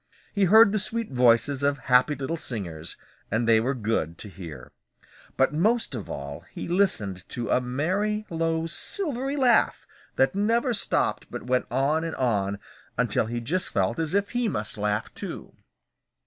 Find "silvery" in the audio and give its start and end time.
8.65-9.35